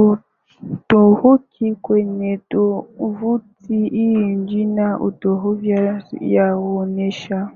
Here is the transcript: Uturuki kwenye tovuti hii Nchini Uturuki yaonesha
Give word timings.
Uturuki 0.00 1.74
kwenye 1.82 2.32
tovuti 2.50 3.78
hii 3.94 4.16
Nchini 4.36 4.86
Uturuki 5.06 5.74
yaonesha 6.34 7.50